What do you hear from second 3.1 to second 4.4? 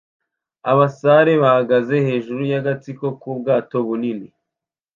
k'ubwato bunini